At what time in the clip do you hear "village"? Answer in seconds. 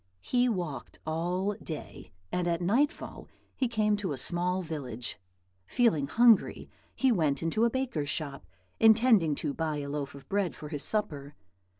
4.63-5.19